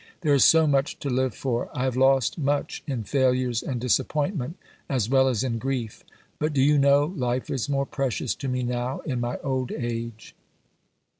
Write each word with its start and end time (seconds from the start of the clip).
There 0.21 0.33
is 0.33 0.43
so 0.43 0.65
much 0.65 0.97
to 1.01 1.11
live 1.11 1.35
for. 1.35 1.69
I 1.77 1.83
have 1.83 1.95
lost 1.95 2.39
much 2.39 2.81
in 2.87 3.03
failures 3.03 3.61
and 3.61 3.79
disappointment, 3.79 4.57
as 4.89 5.07
well 5.07 5.27
as 5.27 5.43
in 5.43 5.59
grief; 5.59 6.03
but, 6.39 6.53
do 6.53 6.61
you 6.63 6.79
know, 6.79 7.05
life 7.15 7.51
is 7.51 7.69
more 7.69 7.85
precious 7.85 8.33
to 8.33 8.47
me 8.47 8.63
now 8.63 9.01
in 9.01 9.19
my 9.19 9.37
old 9.43 9.71
age." 9.71 10.33